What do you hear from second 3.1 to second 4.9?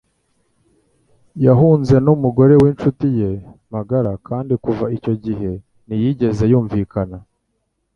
ye magara kandi kuva